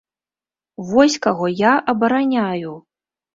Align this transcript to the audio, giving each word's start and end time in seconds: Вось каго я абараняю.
Вось 0.91 1.17
каго 1.25 1.45
я 1.59 1.73
абараняю. 1.93 2.73